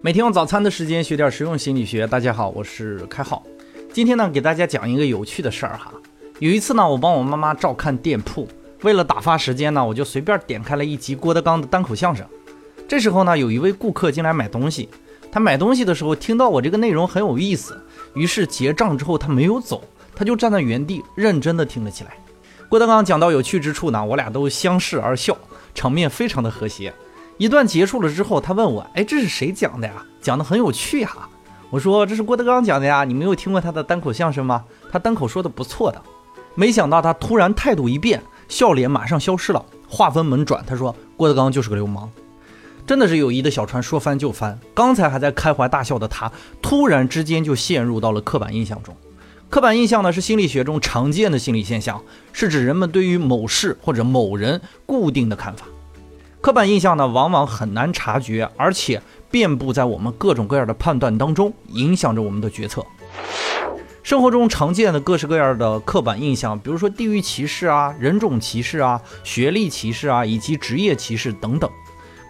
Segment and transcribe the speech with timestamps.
[0.00, 2.06] 每天用早餐的时间学点实用心理学。
[2.06, 3.42] 大家好，我是开浩。
[3.92, 5.92] 今天呢，给大家讲一个有趣的事儿哈。
[6.38, 8.46] 有一次呢，我帮我妈妈照看店铺，
[8.82, 12.24] 为了打发时间呢，我就随便点开了一集郭德纲的单口相声。
[12.86, 14.88] 这时候呢，有一位顾客进来买东西，
[15.32, 17.76] 他买东西的时候听到我这个内容很有意思，
[18.14, 19.82] 于是结账之后他没有走，
[20.14, 22.12] 他就站在原地认真的听了起来。
[22.68, 25.36] 郭德纲讲到有趣之处呢，我俩都相视而笑，
[25.74, 26.94] 场面非常的和谐。
[27.38, 30.04] 一段结束了之后，他问我：“哎，这是谁讲的呀？
[30.20, 31.28] 讲的很有趣哈。”
[31.70, 34.64] 我说：“这是郭德纲讲的呀，你没有听过他的单口相声吗？
[34.90, 36.02] 他单口说的不错的。”
[36.56, 42.10] 没想到他突然态度一变，笑脸马上消失了，话锋猛转，他说：“郭德纲就是个流氓。”
[42.84, 44.58] 真的是友谊的小船说翻就翻。
[44.74, 48.96] 刚才还在开怀大笑的他，突然之间就陷入到了刻板印象中。
[49.48, 55.66] 刻板印象呢，是心理学中常见的心理现象，是指人们对于某事或者某人固定的看法。
[56.40, 62.84] 刻板印象呢，往往很难察觉，而且遍布在我们各种各样的判断当中，影响着我们的决策。
[64.04, 71.68] 生活中常见的各式各样的刻板印象，比如说地域歧视啊、人种歧视啊、学历歧视啊，以及职业歧视等等。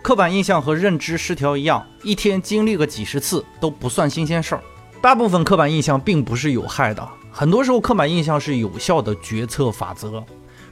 [0.03, 4.63] 刻板印象和认知失调一样，一天经历个几十次都不算新鲜事儿。
[5.03, 10.25] 大部分刻板印象并不是有害的，很多时候刻板印象是有效的决策法则。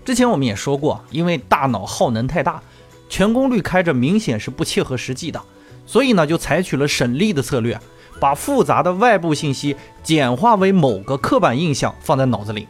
[0.04, 2.62] 之前我们也说过，因为大脑耗能太大。
[3.08, 5.40] 全功率开着明显是不切合实际的，
[5.86, 7.78] 所以呢就采取了省力的策略，
[8.20, 12.66] 把复杂的外部信息简化为某个刻板印象放在脑子里。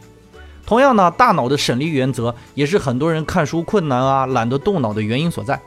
[0.65, 5.59] 同样呢，大脑的省力原则也是很多人看书困难啊、懒得动脑的原因所在。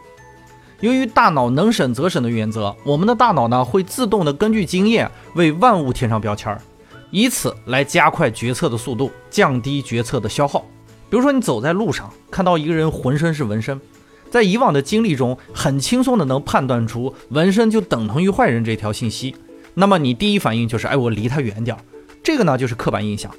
[0.81, 6.61] 由于大脑能省则省的原则，我们的大脑呢会自动的根据经验为万物贴上标签儿，
[7.11, 10.65] 以此来加快决策的速度，降低决策的消耗。
[11.09, 13.81] 比如说你走在路上，看到一个人浑身是纹身。
[14.31, 19.35] 在以往的经历中，很轻松的能判断出纹身就等同于坏人这条信息。
[19.75, 21.83] 那么你第一反应就是，哎，我离他远点儿。
[22.23, 23.31] 这个呢就是刻板印象。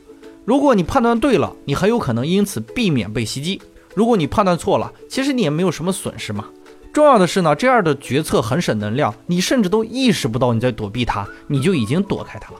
[0.44, 3.60] 如果你判断对了，你很有可能因此避免被袭击；
[3.96, 6.46] 如果你判断错了，其实你也没有什么损失嘛。
[6.92, 12.60] 重要的是呢，这样的决策很省能量，你甚至都意识不到你在躲避他，你就已经躲开他了。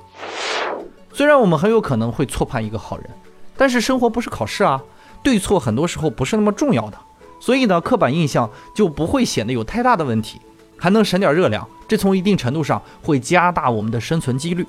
[1.12, 3.10] 虽然我们很有可能会错判一个好人，
[3.58, 4.82] 但是生活不是考试啊，
[5.22, 6.98] 对错很多时候不是那么重要的。
[7.42, 10.40] 所以呢，刻板印象就不会显得有太大的问题，
[10.78, 14.66] 还能省点热量，这从一定程度上会加大我们的生存几率。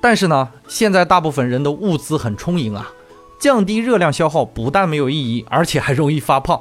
[0.00, 2.90] 但是呢，现在大部分人的物资很充盈啊，
[3.38, 6.60] 降低热量消耗不但没有意义，而且还容易发胖。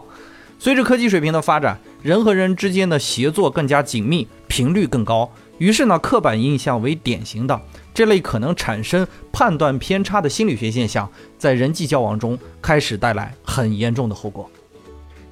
[0.57, 7.59] 随着科技水平的发展，人和人之间的协作更加紧密，频率更高，于是呢，刻板印象为典型的
[7.93, 14.49] 这类可能产生判断偏差的心理学现象，在人际交往中开始带来很严重的后果。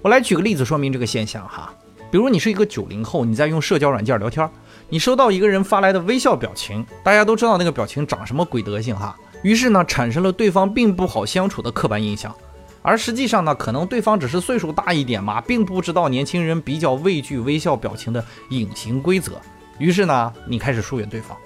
[0.03, 1.73] 我来举个例子说明这个现象哈，
[2.11, 4.47] 比如你是一个九零后，你在用社交软件聊天，
[4.89, 12.35] 你收到一个人发来的微笑表情，大家都知道那个表情长什么鬼德行哈，于是呢产生了对方并不好相处的刻板印象，
[12.81, 19.39] 而实际上呢，可能对方只是岁数大一点嘛，并不知道年轻人比较畏惧微笑表情的隐形规则，
[19.79, 21.37] 于是呢，你开始疏远对方。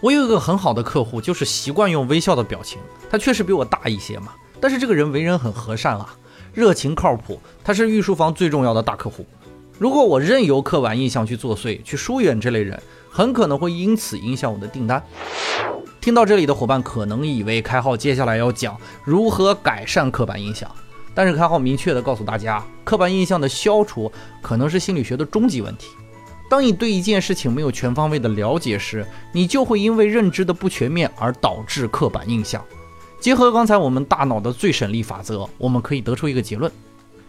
[0.00, 6.12] 我有一个很好的客户，就是习惯用微笑的表情，他确实比我大一些嘛，但是这个人为人很和善啊。
[6.52, 9.24] 热情靠谱，他是御书房最重要的大客户。
[9.78, 12.80] 如果我任由刻板印象去作祟，去疏远这类人，
[13.10, 15.02] 很可能会因此影响我的订单。
[16.00, 20.70] 听到这里的伙伴可能以为开号接下来要讲如何改善刻板印象，
[21.14, 24.10] 但是开号明确的告诉大家，刻板印象的消除
[24.42, 25.88] 可能是心理学的终极问题。
[26.48, 32.64] 当你对一件事情没有全方位的了解时，你就会因为认知的不全面而导致刻板印象。
[33.20, 36.72] 结合刚才我们大脑的最省力法则，我们可以得出一个结论，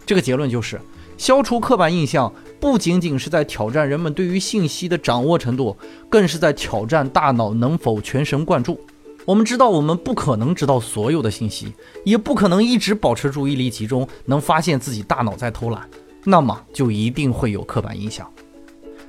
[0.06, 0.80] 这个结论就是，
[1.18, 5.76] 消除刻板印象不仅仅是在挑战人们对于信息的掌握程度，
[6.08, 8.80] 更是在挑战大脑能否全神贯注。
[9.26, 11.70] 我们知道，我们不可能知道所有的信息，
[12.04, 15.86] 也不可能一直保持注意力集中，能发现自己大脑在偷懒，
[16.24, 18.26] 那么就一定会有刻板印象。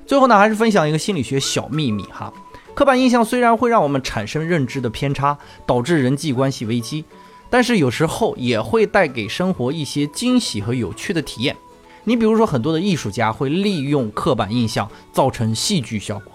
[0.05, 2.31] 最后呢，还是分享一个心理学小秘密哈。
[2.73, 7.05] 刻板印象虽然会让我们产生认知的偏差，导致人际关系危机，
[7.49, 11.55] 但是有时候也会带给生活一些惊喜和有趣的体验。
[12.03, 16.33] 你比如说，很多的艺术家会利用刻板印象造成戏剧效果。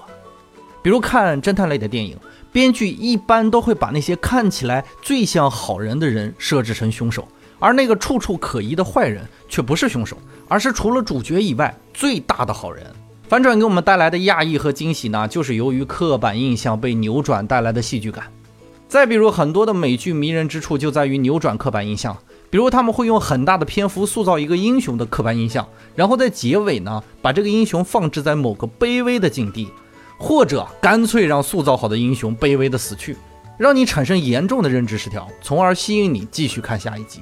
[0.81, 2.17] 比如看侦探类的电影，
[2.52, 7.26] 编剧一般都会把那些看起来最像好人的人设置成凶手，
[7.58, 12.87] 而那个处处可疑的坏人却不是凶手，而是除了主角以外最大的好人。
[13.28, 18.25] 反转给我们带来的讶异和惊喜呢，就是由于刻板印象被扭转带来的戏剧感。
[18.88, 22.16] 再比如，很多的美剧迷人之处就在于扭转刻板印象，
[22.48, 29.69] 比如他们会用很大的篇幅塑造一个英雄的刻板印象，然后在结尾呢，把这个英雄放置在某个卑微的境地，
[30.16, 33.14] 或者干脆让塑造好的英雄卑微的死去，
[33.58, 37.20] 让你产生严重的认知失调，从而吸引你继续看下一集。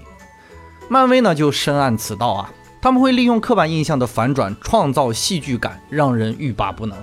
[0.89, 6.97] 漫威呢就深谙此道啊，他们会利用刻板印象的反转，创造戏剧感，让人欲罢不能。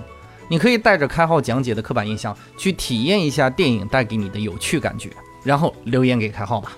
[0.48, 5.10] 你可以带着开号讲解的刻板印象去体验一下电影带给你的有趣感觉，
[5.42, 6.72] 然后留言给开号吧。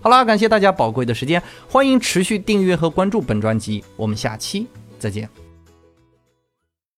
[0.00, 4.66] 好啦，感谢大家宝贵的时间，欢迎持续订阅和关注本专辑，我们下期
[4.98, 5.51] 再见。